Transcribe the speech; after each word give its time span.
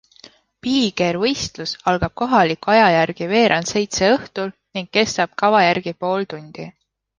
Big 0.67 1.01
Air 1.07 1.19
võistlus 1.23 1.73
algab 1.91 2.15
kohaliku 2.21 2.73
aja 2.77 2.87
järgi 2.97 3.29
veerand 3.35 3.71
seitse 3.73 4.11
õhtul 4.17 4.51
ning 4.79 4.93
kestab 4.99 5.39
kava 5.45 5.63
järgi 5.69 5.97
pool 6.03 6.29
tundi. 6.35 6.71